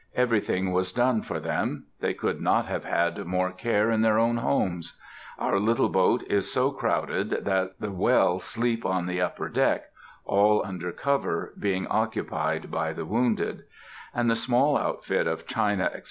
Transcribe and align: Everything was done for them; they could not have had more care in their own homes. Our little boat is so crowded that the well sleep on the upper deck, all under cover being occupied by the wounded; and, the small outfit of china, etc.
Everything 0.15 0.71
was 0.73 0.91
done 0.91 1.21
for 1.21 1.39
them; 1.39 1.85
they 1.99 2.11
could 2.15 2.41
not 2.41 2.65
have 2.65 2.85
had 2.85 3.23
more 3.27 3.51
care 3.51 3.91
in 3.91 4.01
their 4.01 4.17
own 4.17 4.37
homes. 4.37 4.99
Our 5.37 5.59
little 5.59 5.89
boat 5.89 6.23
is 6.23 6.51
so 6.51 6.71
crowded 6.71 7.45
that 7.45 7.79
the 7.79 7.91
well 7.91 8.39
sleep 8.39 8.83
on 8.83 9.05
the 9.05 9.21
upper 9.21 9.47
deck, 9.47 9.91
all 10.25 10.65
under 10.65 10.91
cover 10.91 11.53
being 11.59 11.85
occupied 11.85 12.71
by 12.71 12.93
the 12.93 13.05
wounded; 13.05 13.65
and, 14.11 14.27
the 14.27 14.35
small 14.35 14.75
outfit 14.75 15.27
of 15.27 15.45
china, 15.45 15.83
etc. 15.83 15.99